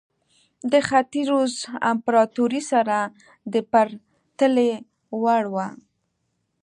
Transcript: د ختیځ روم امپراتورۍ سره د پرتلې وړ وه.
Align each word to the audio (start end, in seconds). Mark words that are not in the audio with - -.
د 0.71 0.73
ختیځ 0.87 1.27
روم 1.33 1.49
امپراتورۍ 1.91 2.61
سره 2.71 2.97
د 3.53 3.55
پرتلې 3.71 4.71
وړ 5.21 5.43
وه. 5.53 5.67